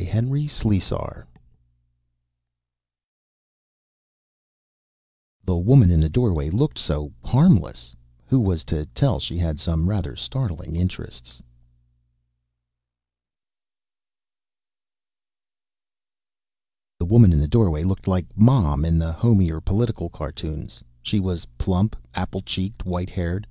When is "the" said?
5.44-5.54, 6.00-6.08, 16.98-17.04, 17.40-17.46, 18.98-19.12